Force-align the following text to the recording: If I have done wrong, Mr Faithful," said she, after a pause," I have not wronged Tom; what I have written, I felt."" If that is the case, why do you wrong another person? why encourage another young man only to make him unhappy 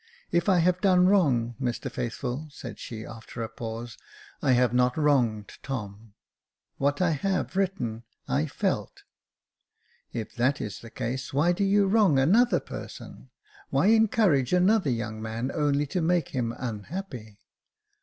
If 0.31 0.49
I 0.49 0.57
have 0.57 0.81
done 0.81 1.05
wrong, 1.05 1.53
Mr 1.61 1.91
Faithful," 1.91 2.47
said 2.49 2.79
she, 2.79 3.05
after 3.05 3.43
a 3.43 3.47
pause," 3.47 3.99
I 4.41 4.53
have 4.53 4.73
not 4.73 4.97
wronged 4.97 5.51
Tom; 5.61 6.15
what 6.77 7.03
I 7.03 7.11
have 7.11 7.55
written, 7.55 8.01
I 8.27 8.47
felt."" 8.47 9.03
If 10.11 10.33
that 10.37 10.59
is 10.59 10.79
the 10.79 10.89
case, 10.89 11.33
why 11.35 11.51
do 11.51 11.63
you 11.63 11.85
wrong 11.85 12.17
another 12.17 12.59
person? 12.59 13.29
why 13.69 13.89
encourage 13.89 14.53
another 14.53 14.89
young 14.89 15.21
man 15.21 15.51
only 15.53 15.85
to 15.85 16.01
make 16.01 16.29
him 16.29 16.51
unhappy 16.57 17.37